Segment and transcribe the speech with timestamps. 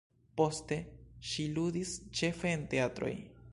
[0.39, 0.77] Poste
[1.33, 3.15] ŝi ludis ĉefe en teatroj.